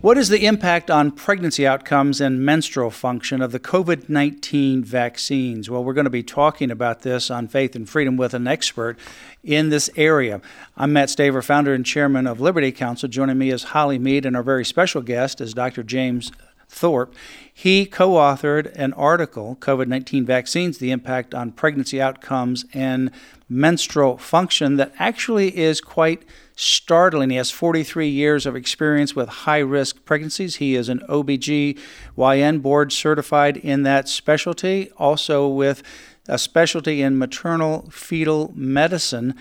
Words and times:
What 0.00 0.16
is 0.16 0.30
the 0.30 0.46
impact 0.46 0.90
on 0.90 1.10
pregnancy 1.10 1.66
outcomes 1.66 2.22
and 2.22 2.42
menstrual 2.42 2.90
function 2.90 3.42
of 3.42 3.52
the 3.52 3.60
COVID 3.60 4.08
19 4.08 4.82
vaccines? 4.82 5.68
Well, 5.68 5.84
we're 5.84 5.92
going 5.92 6.04
to 6.04 6.10
be 6.10 6.22
talking 6.22 6.70
about 6.70 7.02
this 7.02 7.30
on 7.30 7.48
Faith 7.48 7.76
and 7.76 7.86
Freedom 7.86 8.16
with 8.16 8.32
an 8.32 8.46
expert 8.46 8.98
in 9.44 9.68
this 9.68 9.90
area. 9.96 10.40
I'm 10.74 10.94
Mat 10.94 11.10
Staver, 11.10 11.44
founder 11.44 11.74
and 11.74 11.84
chairman 11.84 12.26
of 12.26 12.40
Liberty 12.40 12.72
Counsel. 12.72 13.10
Joining 13.10 13.36
me 13.36 13.50
is 13.50 13.62
Holly 13.62 13.98
Mead, 13.98 14.24
and 14.24 14.34
our 14.34 14.42
very 14.42 14.64
special 14.64 15.02
guest 15.02 15.38
is 15.38 15.52
Dr. 15.52 15.82
James 15.82 16.32
Thorp. 16.66 17.12
He 17.52 17.84
co 17.84 18.12
authored 18.12 18.72
an 18.76 18.94
article, 18.94 19.58
COVID 19.60 19.86
19 19.86 20.24
Vaccines 20.24 20.78
The 20.78 20.92
Impact 20.92 21.34
on 21.34 21.52
Pregnancy 21.52 22.00
Outcomes 22.00 22.64
and 22.72 23.10
Menstrual 23.50 24.16
Function, 24.16 24.76
that 24.76 24.94
actually 24.98 25.58
is 25.58 25.82
quite 25.82 26.22
startling. 26.60 27.30
He 27.30 27.36
has 27.36 27.50
43 27.50 28.08
years 28.08 28.44
of 28.44 28.54
experience 28.54 29.16
with 29.16 29.28
high 29.28 29.58
risk 29.58 30.04
pregnancies. 30.04 30.56
He 30.56 30.74
is 30.74 30.88
an 30.88 31.00
OBGYN 31.08 32.62
board 32.62 32.92
certified 32.92 33.56
in 33.56 33.82
that 33.84 34.08
specialty, 34.08 34.90
also 34.98 35.48
with 35.48 35.82
a 36.28 36.38
specialty 36.38 37.00
in 37.00 37.18
maternal 37.18 37.88
fetal 37.90 38.52
medicine. 38.54 39.34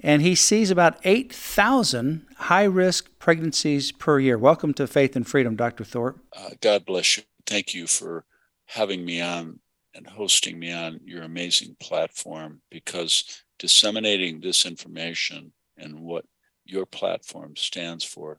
And 0.00 0.22
he 0.22 0.34
sees 0.34 0.70
about 0.70 0.98
8,000 1.04 2.26
high 2.36 2.64
risk 2.64 3.10
pregnancies 3.18 3.92
per 3.92 4.18
year. 4.18 4.38
Welcome 4.38 4.72
to 4.74 4.86
Faith 4.86 5.14
and 5.14 5.26
Freedom, 5.26 5.56
Dr. 5.56 5.84
Thorp. 5.84 6.20
Uh, 6.34 6.50
God 6.60 6.86
bless 6.86 7.18
you. 7.18 7.24
Thank 7.46 7.74
you 7.74 7.86
for 7.86 8.24
having 8.66 9.04
me 9.04 9.20
on 9.20 9.60
and 9.94 10.06
hosting 10.06 10.58
me 10.58 10.72
on 10.72 11.00
your 11.04 11.22
amazing 11.22 11.76
platform 11.80 12.60
because 12.70 13.42
disseminating 13.58 14.40
this 14.40 14.66
information 14.66 15.52
and 15.78 16.00
what 16.00 16.24
your 16.66 16.86
platform 16.86 17.56
stands 17.56 18.04
for 18.04 18.38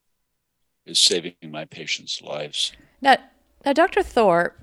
is 0.85 0.99
saving 0.99 1.33
my 1.43 1.65
patients' 1.65 2.21
lives. 2.21 2.71
Now, 3.01 3.17
now, 3.65 3.73
Dr. 3.73 4.01
Thorp, 4.01 4.53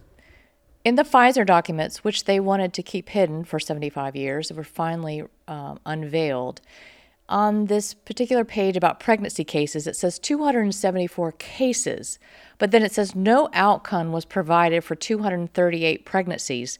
in 0.84 0.94
the 0.94 1.02
Pfizer 1.02 1.44
documents, 1.44 2.04
which 2.04 2.24
they 2.24 2.40
wanted 2.40 2.72
to 2.74 2.82
keep 2.82 3.10
hidden 3.10 3.44
for 3.44 3.58
75 3.58 4.16
years, 4.16 4.52
were 4.52 4.64
finally 4.64 5.24
um, 5.48 5.78
unveiled. 5.84 6.60
On 7.28 7.66
this 7.66 7.94
particular 7.94 8.44
page 8.44 8.76
about 8.76 9.00
pregnancy 9.00 9.44
cases, 9.44 9.86
it 9.86 9.96
says 9.96 10.18
274 10.18 11.32
cases, 11.32 12.18
but 12.58 12.70
then 12.70 12.82
it 12.82 12.92
says 12.92 13.14
no 13.14 13.48
outcome 13.54 14.12
was 14.12 14.24
provided 14.24 14.84
for 14.84 14.94
238 14.94 16.04
pregnancies. 16.04 16.78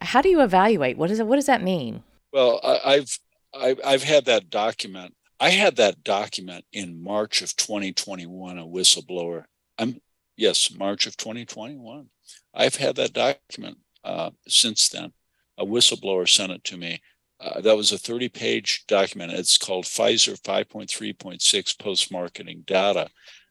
How 0.00 0.20
do 0.20 0.28
you 0.28 0.42
evaluate? 0.42 0.98
What, 0.98 1.10
is 1.10 1.20
it, 1.20 1.26
what 1.26 1.36
does 1.36 1.46
that 1.46 1.62
mean? 1.62 2.02
Well, 2.32 2.60
I, 2.62 2.94
I've, 2.94 3.18
I've 3.54 3.80
I've 3.84 4.02
had 4.02 4.26
that 4.26 4.50
document 4.50 5.14
I 5.40 5.50
had 5.50 5.76
that 5.76 6.02
document 6.02 6.64
in 6.72 7.02
March 7.02 7.42
of 7.42 7.54
2021, 7.54 8.58
a 8.58 8.66
whistleblower. 8.66 9.44
I'm 9.78 10.00
yes, 10.36 10.74
March 10.76 11.06
of 11.06 11.16
2021. 11.16 12.08
I've 12.54 12.76
had 12.76 12.96
that 12.96 13.12
document 13.12 13.78
uh, 14.02 14.30
since 14.48 14.88
then. 14.88 15.12
A 15.56 15.64
whistleblower 15.64 16.28
sent 16.28 16.52
it 16.52 16.64
to 16.64 16.76
me. 16.76 17.00
Uh, 17.40 17.60
that 17.60 17.76
was 17.76 17.92
a 17.92 17.98
30 17.98 18.28
page 18.30 18.84
document. 18.88 19.32
It's 19.32 19.58
called 19.58 19.84
Pfizer 19.84 20.40
5.3.6 20.40 21.78
post 21.78 22.10
marketing 22.10 22.64
data. 22.66 23.08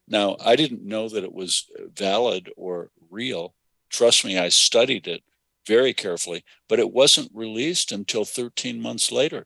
Now, 0.09 0.35
I 0.43 0.55
didn't 0.55 0.85
know 0.85 1.07
that 1.09 1.23
it 1.23 1.33
was 1.33 1.69
valid 1.93 2.49
or 2.57 2.89
real. 3.09 3.53
Trust 3.89 4.25
me, 4.25 4.37
I 4.37 4.49
studied 4.49 5.07
it 5.07 5.23
very 5.65 5.93
carefully, 5.93 6.43
but 6.67 6.79
it 6.79 6.91
wasn't 6.91 7.31
released 7.33 7.91
until 7.91 8.25
13 8.25 8.81
months 8.81 9.11
later. 9.11 9.45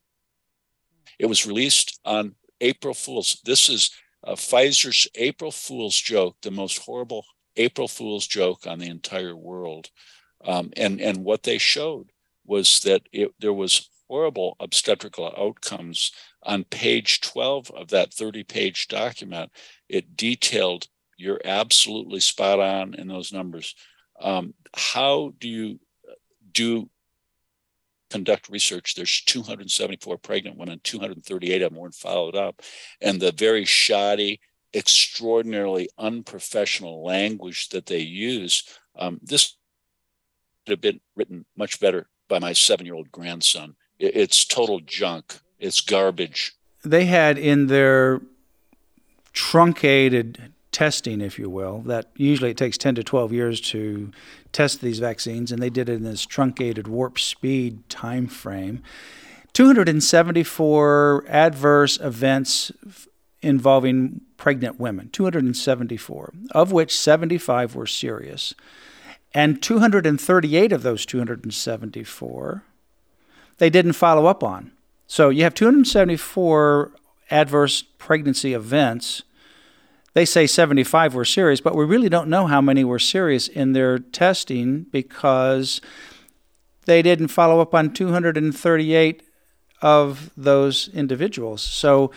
It 1.19 1.25
was 1.25 1.45
released 1.45 1.99
on 2.05 2.35
April 2.59 2.93
Fool's. 2.93 3.41
This 3.45 3.69
is 3.69 3.91
uh, 4.23 4.33
Pfizer's 4.33 5.07
April 5.15 5.51
Fool's 5.51 5.99
joke, 5.99 6.37
the 6.41 6.51
most 6.51 6.79
horrible 6.79 7.25
April 7.57 7.87
Fool's 7.87 8.27
joke 8.27 8.67
on 8.67 8.79
the 8.79 8.89
entire 8.89 9.35
world. 9.35 9.89
Um, 10.43 10.71
and 10.77 10.99
and 10.99 11.23
what 11.23 11.43
they 11.43 11.57
showed 11.57 12.11
was 12.45 12.79
that 12.81 13.03
it, 13.11 13.33
there 13.39 13.53
was 13.53 13.89
horrible 14.09 14.57
obstetrical 14.59 15.33
outcomes 15.37 16.11
on 16.43 16.63
page 16.65 17.21
12 17.21 17.71
of 17.71 17.89
that 17.89 18.13
30 18.13 18.43
page 18.43 18.87
document. 18.87 19.51
It 19.87 20.17
detailed 20.17 20.87
you're 21.17 21.41
absolutely 21.45 22.19
spot 22.19 22.59
on 22.59 22.95
in 22.95 23.07
those 23.07 23.31
numbers. 23.31 23.75
Um, 24.19 24.53
how 24.75 25.33
do 25.39 25.47
you 25.47 25.79
do 26.51 26.89
conduct 28.11 28.49
research, 28.49 28.95
there's 28.95 29.21
274 29.25 30.17
pregnant 30.17 30.57
women, 30.57 30.81
238 30.83 31.61
of 31.61 31.71
them 31.71 31.79
weren't 31.79 31.95
followed 31.95 32.35
up. 32.35 32.61
And 33.01 33.19
the 33.19 33.31
very 33.31 33.65
shoddy, 33.65 34.39
extraordinarily 34.73 35.89
unprofessional 35.97 37.03
language 37.03 37.69
that 37.69 37.87
they 37.87 37.99
use, 37.99 38.63
um, 38.95 39.19
this 39.23 39.55
could 40.65 40.71
have 40.73 40.81
been 40.81 40.99
written 41.15 41.45
much 41.55 41.79
better 41.79 42.09
by 42.27 42.39
my 42.39 42.53
seven 42.53 42.85
year 42.85 42.95
old 42.95 43.11
grandson. 43.11 43.75
It's 43.97 44.45
total 44.45 44.79
junk, 44.79 45.39
it's 45.59 45.81
garbage. 45.81 46.53
They 46.83 47.05
had 47.05 47.37
in 47.37 47.67
their 47.67 48.21
truncated 49.33 50.51
testing, 50.71 51.21
if 51.21 51.37
you 51.37 51.49
will, 51.49 51.79
that 51.81 52.07
usually 52.15 52.51
it 52.51 52.57
takes 52.57 52.77
10 52.77 52.95
to 52.95 53.03
12 53.03 53.33
years 53.33 53.61
to 53.61 54.11
test 54.51 54.81
these 54.81 54.99
vaccines, 54.99 55.51
and 55.51 55.61
they 55.61 55.69
did 55.69 55.89
it 55.89 55.93
in 55.93 56.03
this 56.03 56.25
truncated 56.25 56.87
warp 56.87 57.19
speed 57.19 57.87
time 57.89 58.27
frame. 58.27 58.81
274 59.53 61.25
adverse 61.27 61.99
events 61.99 62.71
involving 63.41 64.21
pregnant 64.37 64.79
women, 64.79 65.09
274, 65.09 66.33
of 66.51 66.71
which 66.71 66.97
75 66.97 67.75
were 67.75 67.87
serious. 67.87 68.53
And 69.33 69.61
238 69.61 70.71
of 70.71 70.83
those 70.83 71.05
274 71.05 72.63
they 73.61 73.69
didn't 73.69 73.93
follow 73.93 74.25
up 74.25 74.43
on. 74.43 74.71
So 75.05 75.29
you 75.29 75.43
have 75.43 75.53
274 75.53 76.93
adverse 77.29 77.83
pregnancy 77.99 78.55
events 78.55 79.21
they 80.13 80.25
say 80.25 80.45
75 80.45 81.15
were 81.15 81.25
serious, 81.25 81.61
but 81.61 81.75
we 81.75 81.85
really 81.85 82.09
don't 82.09 82.29
know 82.29 82.47
how 82.47 82.61
many 82.61 82.83
were 82.83 82.99
serious 82.99 83.47
in 83.47 83.73
their 83.73 83.99
testing 83.99 84.83
because 84.91 85.79
they 86.85 87.01
didn't 87.01 87.29
follow 87.29 87.61
up 87.61 87.73
on 87.73 87.93
238 87.93 89.23
of 89.81 90.29
those 90.35 90.89
individuals. 90.89 91.61
So, 91.61 92.11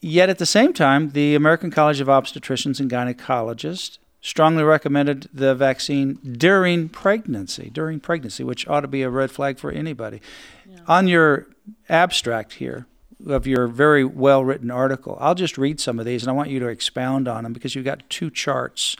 yet 0.00 0.28
at 0.28 0.38
the 0.38 0.46
same 0.46 0.72
time, 0.72 1.10
the 1.10 1.34
American 1.34 1.70
College 1.70 2.00
of 2.00 2.08
Obstetricians 2.08 2.78
and 2.78 2.90
Gynecologists 2.90 3.98
strongly 4.20 4.62
recommended 4.62 5.28
the 5.34 5.54
vaccine 5.54 6.14
during 6.14 6.88
pregnancy, 6.88 7.70
during 7.70 8.00
pregnancy, 8.00 8.42
which 8.42 8.66
ought 8.68 8.80
to 8.80 8.88
be 8.88 9.02
a 9.02 9.10
red 9.10 9.30
flag 9.30 9.58
for 9.58 9.70
anybody. 9.70 10.20
Yeah. 10.66 10.78
On 10.86 11.08
your 11.08 11.46
abstract 11.88 12.54
here, 12.54 12.86
of 13.26 13.46
your 13.46 13.66
very 13.66 14.04
well 14.04 14.44
written 14.44 14.70
article. 14.70 15.16
I'll 15.20 15.34
just 15.34 15.58
read 15.58 15.80
some 15.80 15.98
of 15.98 16.06
these 16.06 16.22
and 16.22 16.30
I 16.30 16.32
want 16.32 16.50
you 16.50 16.58
to 16.60 16.68
expound 16.68 17.28
on 17.28 17.44
them 17.44 17.52
because 17.52 17.74
you've 17.74 17.84
got 17.84 18.08
two 18.08 18.30
charts 18.30 18.96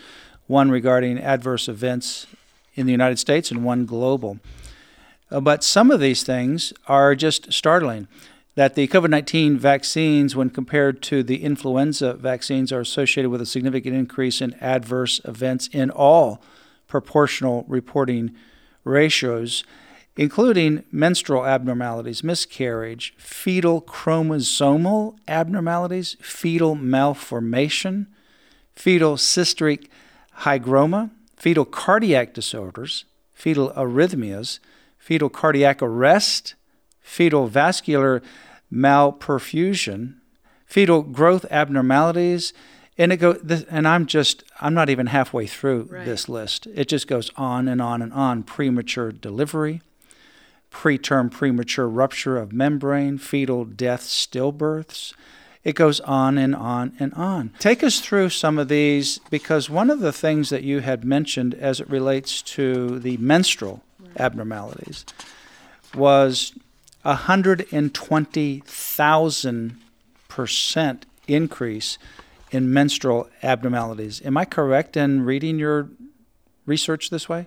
one 0.46 0.70
regarding 0.70 1.18
adverse 1.18 1.68
events 1.68 2.26
in 2.74 2.86
the 2.86 2.92
United 2.92 3.18
States 3.18 3.50
and 3.50 3.64
one 3.64 3.86
global. 3.86 4.38
Uh, 5.30 5.40
but 5.40 5.64
some 5.64 5.90
of 5.90 6.00
these 6.00 6.22
things 6.22 6.72
are 6.86 7.14
just 7.14 7.52
startling. 7.52 8.08
That 8.56 8.76
the 8.76 8.86
COVID 8.86 9.10
19 9.10 9.58
vaccines, 9.58 10.36
when 10.36 10.48
compared 10.48 11.02
to 11.04 11.24
the 11.24 11.42
influenza 11.42 12.14
vaccines, 12.14 12.70
are 12.72 12.80
associated 12.80 13.30
with 13.30 13.40
a 13.40 13.46
significant 13.46 13.96
increase 13.96 14.40
in 14.40 14.54
adverse 14.60 15.20
events 15.24 15.68
in 15.72 15.90
all 15.90 16.40
proportional 16.86 17.64
reporting 17.66 18.32
ratios 18.84 19.64
including 20.16 20.84
menstrual 20.92 21.44
abnormalities, 21.44 22.22
miscarriage, 22.22 23.14
fetal 23.16 23.82
chromosomal 23.82 25.16
abnormalities, 25.26 26.16
fetal 26.20 26.74
malformation, 26.74 28.06
fetal 28.74 29.16
cystic 29.16 29.88
hygroma, 30.40 31.10
fetal 31.36 31.64
cardiac 31.64 32.32
disorders, 32.32 33.04
fetal 33.34 33.70
arrhythmias, 33.76 34.60
fetal 34.98 35.28
cardiac 35.28 35.82
arrest, 35.82 36.54
fetal 37.00 37.46
vascular 37.48 38.22
malperfusion, 38.72 40.14
fetal 40.66 41.02
growth 41.02 41.44
abnormalities, 41.50 42.52
and 42.96 43.12
it 43.12 43.16
go 43.16 43.36
and 43.70 43.88
i'm 43.88 44.06
just 44.06 44.44
i'm 44.60 44.72
not 44.72 44.88
even 44.88 45.06
halfway 45.08 45.46
through 45.48 45.88
Right. 45.90 46.04
this 46.04 46.28
list 46.28 46.68
it 46.68 46.86
just 46.86 47.08
goes 47.08 47.28
on 47.36 47.66
and 47.66 47.82
on 47.82 48.00
and 48.00 48.12
on 48.12 48.44
premature 48.44 49.10
delivery 49.10 49.82
preterm 50.74 51.30
premature 51.30 51.88
rupture 51.88 52.36
of 52.36 52.52
membrane 52.52 53.16
fetal 53.16 53.64
death 53.64 54.02
stillbirths 54.02 55.14
it 55.62 55.74
goes 55.74 56.00
on 56.00 56.36
and 56.36 56.54
on 56.54 56.92
and 56.98 57.14
on 57.14 57.50
take 57.58 57.82
us 57.84 58.00
through 58.00 58.28
some 58.28 58.58
of 58.58 58.68
these 58.68 59.18
because 59.30 59.70
one 59.70 59.88
of 59.88 60.00
the 60.00 60.12
things 60.12 60.50
that 60.50 60.64
you 60.64 60.80
had 60.80 61.04
mentioned 61.04 61.54
as 61.54 61.80
it 61.80 61.88
relates 61.88 62.42
to 62.42 62.98
the 62.98 63.16
menstrual 63.18 63.84
abnormalities 64.18 65.06
was 65.94 66.52
120,000 67.02 69.80
percent 70.34 71.06
increase 71.28 71.96
in 72.50 72.72
menstrual 72.72 73.28
abnormalities. 73.42 74.20
Am 74.24 74.36
I 74.36 74.44
correct 74.44 74.96
in 74.96 75.24
reading 75.24 75.58
your 75.58 75.88
research 76.66 77.10
this 77.10 77.28
way? 77.28 77.46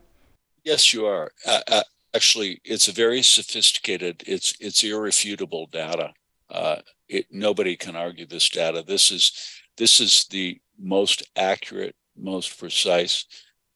Yes, 0.63 0.94
you 0.94 1.06
are. 1.06 1.31
Uh, 1.45 1.62
uh, 1.68 1.83
actually, 2.15 2.62
it's 2.63 2.88
a 2.88 2.94
very 2.94 3.21
sophisticated. 3.21 4.24
It's 4.25 4.56
it's 4.59 4.83
irrefutable 4.83 5.68
data. 5.68 6.13
Uh, 6.50 6.77
it, 7.07 7.27
nobody 7.31 7.75
can 7.75 7.95
argue 7.95 8.25
this 8.25 8.50
data. 8.50 8.83
This 8.86 9.12
is 9.12 9.31
this 9.77 10.00
is 10.00 10.25
the 10.30 10.59
most 10.80 11.24
accurate, 11.36 11.95
most 12.15 12.59
precise, 12.59 13.25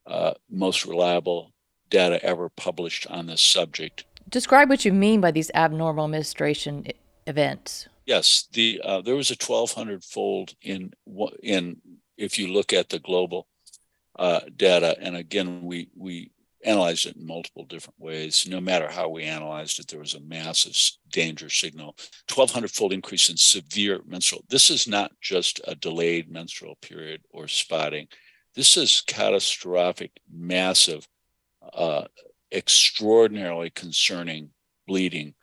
uh, 0.06 0.34
most 0.50 0.86
reliable 0.86 1.54
data 1.90 2.24
ever 2.24 2.50
published 2.50 3.08
on 3.08 3.28
this 3.28 3.42
subject. 3.42 4.06
Describe 4.30 4.70
what 4.70 4.86
you 4.86 4.94
mean 4.94 5.20
by 5.22 5.32
these 5.32 5.52
abnormal 5.54 6.08
menstruation 6.08 6.86
events. 7.28 7.88
Yes, 8.06 8.48
the 8.52 8.82
uh, 8.84 9.02
there 9.02 9.16
was 9.16 9.32
a 9.32 9.36
1,200 9.36 10.04
fold 10.04 10.56
in 10.62 10.92
in 11.44 11.78
if 12.18 12.40
you 12.40 12.48
look 12.48 12.74
at 12.74 12.90
the 12.90 13.00
global 13.00 13.48
uh, 14.18 14.42
data, 14.56 14.98
and 15.00 15.16
again 15.16 15.64
we 15.64 15.90
we 15.96 16.32
analyzed 16.66 17.06
it 17.06 17.16
in 17.16 17.26
multiple 17.26 17.66
different 17.66 18.00
ways. 18.00 18.48
No 18.48 18.62
matter 18.62 18.90
how 18.90 19.10
we 19.10 19.24
analyzed 19.24 19.80
it, 19.80 19.88
there 19.88 20.00
was 20.00 20.14
a 20.14 20.22
massive 20.22 20.76
danger 21.12 21.50
signal. 21.50 21.96
1,200 22.34 22.72
fold 22.72 22.94
increase 22.94 23.30
in 23.30 23.38
severe 23.38 24.02
menstrual. 24.06 24.44
This 24.50 24.70
is 24.70 24.88
not 24.88 25.12
just 25.22 25.60
a 25.68 25.76
delayed 25.76 26.30
menstrual 26.30 26.78
period 26.82 27.22
or 27.32 27.48
spotting. 27.48 28.08
This 28.56 28.78
is 28.78 29.04
catastrophic, 29.08 30.12
massive, 30.32 31.08
uh, 31.74 32.06
extraordinarily 32.52 33.70
concerning 33.70 34.50
bleeding, 34.88 35.34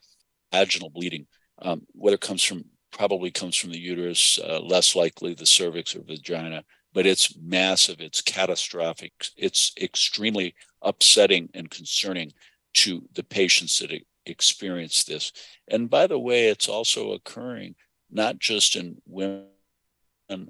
vaginal 0.53 0.91
bleeding 0.91 1.27
um, 1.63 1.83
whether 1.93 2.15
it 2.15 2.21
comes 2.21 2.43
from 2.43 2.65
probably 2.91 3.31
comes 3.31 3.57
from 3.57 3.71
the 3.71 3.79
uterus, 3.79 4.39
uh, 4.43 4.61
less 4.61 4.97
likely 4.97 5.35
the 5.35 5.47
cervix 5.47 5.95
or 5.95 6.03
vagina, 6.03 6.65
but 6.99 7.07
it's 7.07 7.37
massive, 7.41 8.01
it's 8.01 8.21
catastrophic, 8.21 9.13
it's 9.37 9.73
extremely 9.81 10.53
upsetting 10.83 11.49
and 11.55 11.71
concerning 11.71 12.33
to 12.75 13.05
the 13.15 13.23
patients 13.23 13.79
that 13.79 13.93
e- 13.93 14.05
experience 14.27 15.05
this. 15.05 15.31
And 15.69 15.89
by 15.89 16.09
the 16.09 16.19
way, 16.19 16.49
it's 16.49 16.69
also 16.69 17.13
occurring 17.13 17.77
not 18.11 18.41
just 18.41 18.75
in 18.75 19.01
women 19.07 19.47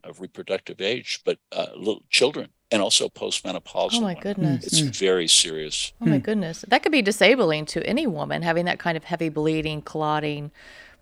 of 0.03 0.23
reproductive 0.23 0.81
age, 0.81 1.21
but 1.23 1.37
uh, 1.53 1.67
little 1.77 2.05
children 2.09 2.49
and 2.71 2.81
also 2.81 3.11
postmenopausal. 3.11 3.97
Oh 3.97 4.01
my 4.01 4.15
women. 4.15 4.23
goodness. 4.23 4.65
It's 4.65 4.79
very 4.99 5.29
serious. 5.29 5.93
Oh 6.01 6.07
my 6.07 6.19
goodness. 6.19 6.65
That 6.67 6.83
could 6.83 6.93
be 6.93 7.03
disabling 7.03 7.67
to 7.67 7.87
any 7.87 8.07
woman 8.07 8.41
having 8.41 8.65
that 8.65 8.79
kind 8.79 8.97
of 8.97 9.05
heavy 9.05 9.29
bleeding, 9.29 9.83
clotting, 9.83 10.51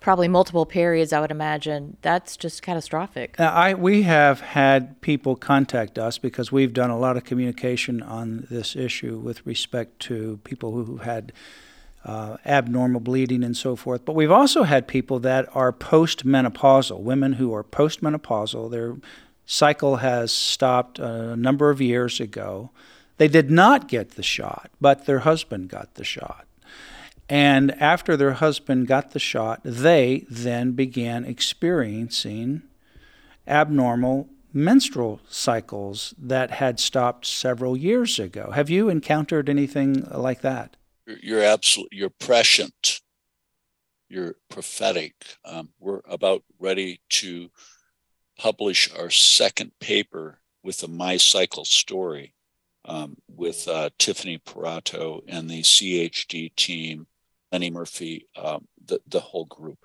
probably 0.06 0.29
multiple 0.29 0.64
periods, 0.64 1.12
I 1.12 1.19
would 1.19 1.32
imagine. 1.32 1.97
That's 2.03 2.37
just 2.37 2.62
catastrophic. 2.62 3.37
Now, 3.41 3.53
I 3.53 3.75
we 3.75 4.03
have 4.03 4.41
had 4.41 5.00
people 5.00 5.35
contact 5.35 5.99
us 5.99 6.17
because 6.17 6.53
we've 6.53 6.73
done 6.73 6.91
a 6.91 6.97
lot 6.97 7.17
of 7.17 7.25
communication 7.25 8.05
on 8.05 8.47
this 8.49 8.76
issue 8.76 9.19
with 9.19 9.44
respect 9.44 9.99
to 10.03 10.38
people 10.44 10.70
who 10.70 10.99
had 10.99 11.32
uh, 12.05 12.37
abnormal 12.47 13.00
bleeding 13.00 13.43
and 13.43 13.56
so 13.56 13.75
forth. 13.75 14.05
But 14.05 14.12
we've 14.12 14.31
also 14.31 14.62
had 14.62 14.87
people 14.87 15.19
that 15.19 15.49
are 15.56 15.73
postmenopausal, 15.73 17.00
women 17.00 17.32
who 17.32 17.52
are 17.52 17.64
postmenopausal. 17.64 18.70
Their 18.70 18.99
cycle 19.44 19.97
has 19.97 20.31
stopped 20.31 21.00
a 21.00 21.35
number 21.35 21.69
of 21.70 21.81
years 21.81 22.20
ago. 22.20 22.70
They 23.17 23.26
did 23.26 23.50
not 23.50 23.88
get 23.88 24.11
the 24.12 24.23
shot, 24.23 24.70
but 24.81 25.06
their 25.06 25.20
husband 25.31 25.69
got 25.69 25.94
the 25.94 26.05
shot. 26.05 26.47
And 27.28 27.73
after 27.81 28.17
their 28.17 28.34
husband 28.34 28.87
got 28.87 29.11
the 29.11 29.19
shot, 29.19 29.61
they 29.64 30.25
then 30.31 30.73
began 30.73 31.25
experiencing 31.25 32.62
abnormal 33.46 34.28
menstrual 34.52 35.20
cycles 35.28 36.14
that 36.19 36.52
had 36.52 36.81
stopped 36.81 37.26
several 37.26 37.76
years 37.76 38.19
ago. 38.19 38.52
Have 38.52 38.70
you 38.70 38.88
encountered 38.88 39.49
anything 39.49 40.06
like 40.11 40.40
that? 40.43 40.76
You're, 41.06 41.43
absolutely 41.43 41.99
you're 41.99 42.11
prescient. 42.11 43.00
You're 44.08 44.37
prophetic. 44.49 45.14
Um, 45.44 45.70
we're 45.78 46.00
about 46.08 46.43
ready 46.58 47.00
to 47.11 47.50
publish 48.38 48.90
our 48.96 49.11
second 49.11 49.73
paper 49.81 50.40
with 50.62 50.78
the 50.78 50.88
My 50.88 51.17
Cycle 51.17 51.64
story 51.64 52.34
um, 52.87 53.17
with 53.28 53.69
uh, 53.69 53.90
Tiffany 53.99 54.38
Parotto 54.38 55.23
and 55.28 55.50
the 55.50 55.62
CHD 55.62 56.55
team, 56.55 57.06
Lenny 57.53 57.71
Murphy, 57.71 58.29
um, 58.37 58.67
the 58.85 59.01
the 59.07 59.21
whole 59.21 59.47
group, 59.47 59.79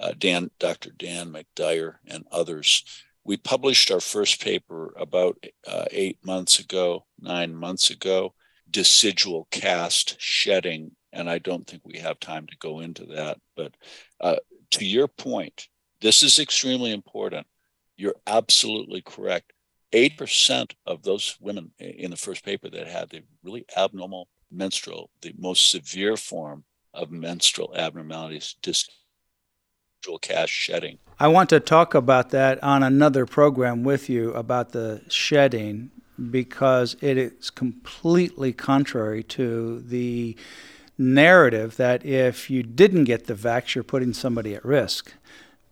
uh, 0.00 0.12
Dan, 0.18 0.50
Dr. 0.58 0.90
Dan 0.90 1.32
McDyer, 1.32 1.96
and 2.06 2.24
others. 2.30 2.84
We 3.24 3.36
published 3.36 3.90
our 3.90 4.00
first 4.00 4.42
paper 4.42 4.94
about 4.96 5.44
uh, 5.66 5.84
eight 5.90 6.18
months 6.24 6.58
ago, 6.58 7.04
nine 7.20 7.54
months 7.54 7.90
ago 7.90 8.34
decidual 8.70 9.48
cast 9.50 10.20
shedding 10.20 10.90
and 11.12 11.30
i 11.30 11.38
don't 11.38 11.66
think 11.66 11.82
we 11.84 11.98
have 11.98 12.20
time 12.20 12.46
to 12.46 12.56
go 12.58 12.80
into 12.80 13.04
that 13.06 13.38
but 13.56 13.74
uh, 14.20 14.36
to 14.70 14.84
your 14.84 15.08
point 15.08 15.68
this 16.00 16.22
is 16.22 16.38
extremely 16.38 16.92
important 16.92 17.46
you're 17.96 18.16
absolutely 18.26 19.02
correct 19.02 19.52
8% 19.90 20.70
of 20.84 21.02
those 21.02 21.38
women 21.40 21.72
in 21.78 22.10
the 22.10 22.16
first 22.16 22.44
paper 22.44 22.68
that 22.68 22.86
had 22.86 23.08
the 23.08 23.22
really 23.42 23.64
abnormal 23.76 24.28
menstrual 24.50 25.10
the 25.22 25.34
most 25.38 25.70
severe 25.70 26.16
form 26.16 26.64
of 26.94 27.10
menstrual 27.10 27.74
abnormalities 27.76 28.56
decidual 28.62 30.20
cast 30.20 30.52
shedding 30.52 30.98
I 31.20 31.26
want 31.26 31.50
to 31.50 31.58
talk 31.58 31.94
about 31.94 32.30
that 32.30 32.62
on 32.62 32.84
another 32.84 33.26
program 33.26 33.82
with 33.82 34.08
you 34.08 34.32
about 34.34 34.70
the 34.70 35.02
shedding 35.08 35.90
because 36.30 36.96
it 37.00 37.18
is 37.18 37.50
completely 37.50 38.52
contrary 38.52 39.24
to 39.24 39.80
the 39.80 40.36
narrative 40.96 41.76
that 41.76 42.06
if 42.06 42.48
you 42.48 42.62
didn't 42.62 43.04
get 43.04 43.26
the 43.26 43.34
vax, 43.34 43.74
you're 43.74 43.82
putting 43.82 44.12
somebody 44.12 44.54
at 44.54 44.64
risk. 44.64 45.12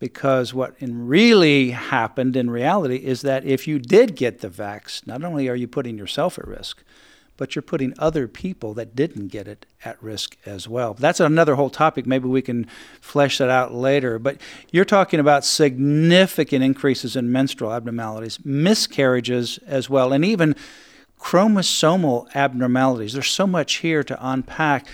Because 0.01 0.53
what 0.53 0.75
in 0.81 1.07
really 1.07 1.71
happened 1.71 2.37
in 2.37 2.51
reality 2.51 2.97
is 2.97 3.23
that 3.23 3.45
if 3.45 3.69
you 3.69 3.79
did 3.79 4.17
get 4.17 4.41
the 4.41 4.51
vax, 4.51 5.07
not 5.07 5.23
only 5.23 5.49
are 5.49 5.55
you 5.55 5.69
putting 5.69 5.97
yourself 5.97 6.41
at 6.41 6.49
risk, 6.49 6.83
but 7.37 7.55
you're 7.55 7.63
putting 7.63 7.95
other 7.99 8.27
people 8.29 8.75
that 8.75 8.95
didn't 8.97 9.29
get 9.29 9.47
it 9.47 9.67
at 9.85 10.03
risk 10.03 10.37
as 10.47 10.69
well. 10.69 10.95
That's 10.95 11.21
another 11.21 11.55
whole 11.55 11.71
topic. 11.71 12.07
Maybe 12.07 12.29
we 12.29 12.43
can 12.43 12.67
flesh 13.01 13.39
that 13.39 13.51
out 13.51 13.73
later. 13.73 14.19
But 14.19 14.41
you're 14.71 14.85
talking 14.85 15.21
about 15.21 15.45
significant 15.45 16.65
increases 16.65 17.17
in 17.17 17.31
menstrual 17.33 17.73
abnormalities, 17.73 18.39
miscarriages 18.45 19.59
as 19.67 19.91
well, 19.91 20.13
and 20.13 20.25
even 20.25 20.57
chromosomal 21.19 22.33
abnormalities. 22.35 23.13
There's 23.13 23.31
so 23.31 23.47
much 23.47 23.77
here 23.77 24.03
to 24.05 24.19
unpack. 24.21 24.87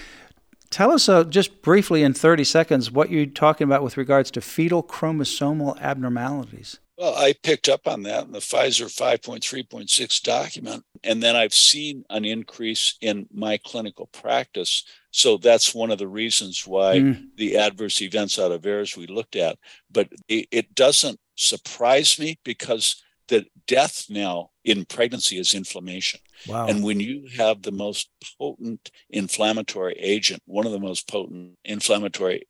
Tell 0.70 0.90
us 0.90 1.08
uh, 1.08 1.24
just 1.24 1.62
briefly 1.62 2.02
in 2.02 2.14
30 2.14 2.44
seconds 2.44 2.90
what 2.90 3.10
you're 3.10 3.26
talking 3.26 3.66
about 3.66 3.82
with 3.82 3.96
regards 3.96 4.30
to 4.32 4.40
fetal 4.40 4.82
chromosomal 4.82 5.78
abnormalities. 5.80 6.78
Well, 7.02 7.16
I 7.16 7.34
picked 7.42 7.68
up 7.68 7.88
on 7.88 8.04
that 8.04 8.26
in 8.26 8.30
the 8.30 8.38
Pfizer 8.38 8.86
5.3.6 8.86 10.22
document. 10.22 10.84
And 11.02 11.20
then 11.20 11.34
I've 11.34 11.52
seen 11.52 12.04
an 12.10 12.24
increase 12.24 12.96
in 13.00 13.26
my 13.34 13.58
clinical 13.58 14.06
practice. 14.12 14.84
So 15.10 15.36
that's 15.36 15.74
one 15.74 15.90
of 15.90 15.98
the 15.98 16.06
reasons 16.06 16.64
why 16.64 17.00
Mm. 17.00 17.30
the 17.34 17.56
adverse 17.56 18.00
events 18.02 18.38
out 18.38 18.52
of 18.52 18.62
VAERS 18.62 18.96
we 18.96 19.08
looked 19.08 19.34
at. 19.34 19.58
But 19.90 20.10
it, 20.28 20.46
it 20.52 20.74
doesn't 20.76 21.18
surprise 21.34 22.20
me 22.20 22.38
because 22.44 23.02
the 23.26 23.46
death 23.66 24.06
now 24.08 24.50
in 24.64 24.84
pregnancy 24.84 25.38
is 25.38 25.54
inflammation. 25.54 26.20
Wow. 26.46 26.68
And 26.68 26.84
when 26.84 27.00
you 27.00 27.26
have 27.36 27.62
the 27.62 27.72
most 27.72 28.10
potent 28.38 28.92
inflammatory 29.10 29.94
agent, 29.98 30.40
one 30.46 30.66
of 30.66 30.72
the 30.72 30.78
most 30.78 31.08
potent 31.08 31.58
inflammatory 31.64 32.46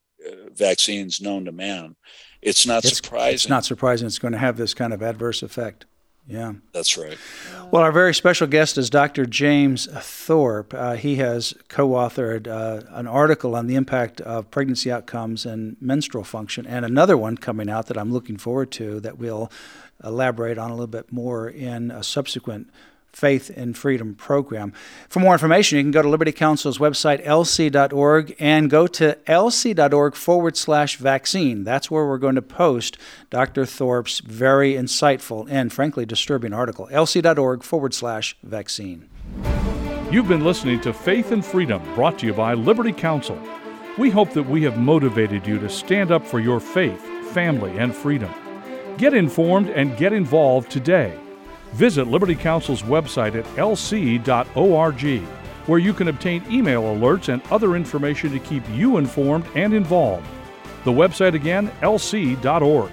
vaccines 0.53 1.21
known 1.21 1.45
to 1.45 1.53
man, 1.53 1.97
it's 2.41 2.67
not 2.67 2.85
it's, 2.85 2.97
surprising. 2.97 3.35
it's 3.35 3.49
not 3.49 3.65
surprising 3.65 4.07
it's 4.07 4.19
going 4.19 4.33
to 4.33 4.39
have 4.39 4.57
this 4.57 4.75
kind 4.75 4.93
of 4.93 5.03
adverse 5.03 5.43
effect. 5.43 5.87
Yeah. 6.27 6.55
That's 6.73 6.97
right. 6.97 7.19
Well, 7.71 7.83
our 7.83 7.91
very 7.91 8.15
special 8.15 8.47
guest 8.47 8.79
is 8.79 8.89
Dr. 8.91 9.27
James 9.27 9.87
Thorp. 9.87 10.73
Uh, 10.73 10.95
he 10.95 11.17
has 11.17 11.53
co 11.69 11.91
authored 11.91 12.47
uh, 12.47 12.87
an 12.91 13.09
article 13.09 13.57
on 13.57 13.67
the 13.67 13.75
impact 13.75 14.21
of 14.21 14.51
pregnancy 14.51 14.91
outcomes 14.91 15.45
and 15.45 15.77
menstrual 15.81 16.23
function, 16.23 16.65
and 16.65 16.85
another 16.85 17.17
one 17.17 17.37
coming 17.37 17.69
out 17.69 17.87
that 17.87 17.99
I'm 17.99 18.13
looking 18.13 18.37
forward 18.37 18.71
to 18.73 19.01
that 19.01 19.19
we'll 19.19 19.51
elaborate 20.05 20.59
on 20.59 20.71
a 20.71 20.75
little 20.75 20.87
bit 20.87 21.13
more 21.13 21.49
in 21.49 21.91
a 21.91 22.05
subsequent 22.05 22.71
Faith 23.13 23.51
and 23.55 23.77
Freedom 23.77 24.15
program. 24.15 24.73
For 25.09 25.21
more 25.21 25.35
information, 25.35 25.79
you 25.79 25.85
can 25.85 25.91
go 25.91 26.03
to 26.03 26.09
Liberty 26.09 26.33
Counsel's 26.33 26.79
website, 26.79 27.25
lc.org, 27.25 28.35
and 28.39 28.71
go 28.71 28.87
to 28.87 29.19
lc.org 29.27 30.15
forward 30.15 30.57
slash 30.57 30.97
vaccine. 30.97 31.65
That's 31.65 31.91
where 31.91 32.07
we're 32.07 32.19
going 32.19 32.35
to 32.37 32.43
post 32.43 32.97
Dr. 33.31 33.67
Thorp's 33.67 34.21
very 34.21 34.75
insightful 34.75 35.47
and 35.51 35.73
frankly 35.73 36.07
disturbing 36.07 36.53
article, 36.53 36.89
lc.org 36.91 37.63
forward 37.63 37.95
slash 37.95 38.37
vaccine. 38.43 39.09
You've 40.11 40.29
been 40.29 40.45
listening 40.45 40.81
to 40.83 40.93
Faith 40.93 41.33
and 41.33 41.45
Freedom, 41.45 41.83
brought 41.95 42.19
to 42.19 42.27
you 42.27 42.35
by 42.35 42.55
Liberty 42.55 42.93
Counsel. 42.93 43.39
We 43.99 44.11
hope 44.11 44.33
that 44.33 44.43
we 44.43 44.63
have 44.63 44.79
motivated 44.79 45.47
you 45.47 45.59
to 45.59 45.69
stand 45.69 46.11
up 46.11 46.27
for 46.27 46.41
your 46.41 46.61
faith, 46.61 47.01
family, 47.33 47.77
and 47.79 47.95
freedom. 47.95 48.33
Get 48.97 49.15
informed 49.15 49.71
and 49.71 49.97
get 49.97 50.13
involved 50.13 50.71
today. 50.71 51.19
Visit 51.73 52.07
Liberty 52.07 52.35
Counsel's 52.35 52.83
website 52.83 53.35
at 53.35 53.45
lc.org, 53.57 55.23
where 55.67 55.79
you 55.79 55.95
can 55.95 56.09
obtain 56.09 56.45
email 56.51 56.83
alerts 56.83 57.33
and 57.33 57.43
other 57.51 57.77
information 57.77 58.31
to 58.33 58.39
keep 58.39 58.63
you 58.71 58.99
informed 58.99 59.47
and 59.55 59.73
involved. 59.73 60.27
The 60.85 60.93
website 60.93 61.35
again, 61.35 61.71
lc.org. 61.81 62.93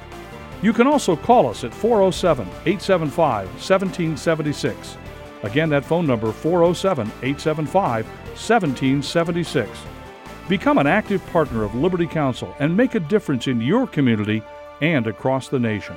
You 0.61 0.73
can 0.73 0.87
also 0.87 1.15
call 1.15 1.47
us 1.47 1.63
at 1.63 1.73
407 1.73 2.45
875 2.47 3.47
1776. 3.47 4.97
Again, 5.43 5.69
that 5.69 5.85
phone 5.85 6.05
number 6.05 6.31
407 6.31 7.07
875 7.07 8.05
1776. 8.05 9.69
Become 10.47 10.77
an 10.77 10.87
active 10.87 11.25
partner 11.27 11.63
of 11.63 11.75
Liberty 11.75 12.07
Counsel 12.07 12.55
and 12.59 12.75
make 12.75 12.95
a 12.95 12.99
difference 12.99 13.47
in 13.47 13.61
your 13.61 13.87
community 13.87 14.41
and 14.81 15.07
across 15.07 15.47
the 15.47 15.59
nation. 15.59 15.95